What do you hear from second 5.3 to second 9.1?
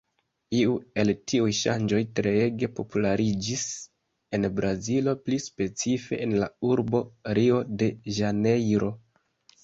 specife, en la urbo Rio-de-Ĵanejro.